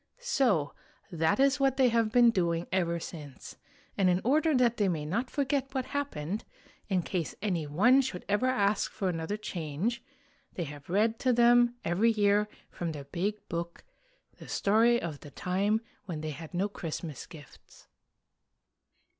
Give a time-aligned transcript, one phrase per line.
[0.17, 0.73] So
[1.11, 3.57] that is what they have been doing ever since;
[3.95, 6.43] and in order that they may not forget what happened,
[6.89, 10.01] in case any one should ever ask for another change,
[10.53, 13.83] they have read to them every year from their Big Book
[14.39, 17.87] the story of the time when they had no Christmas gifts.